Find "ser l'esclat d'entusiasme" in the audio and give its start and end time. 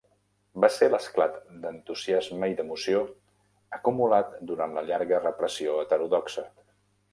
0.77-2.49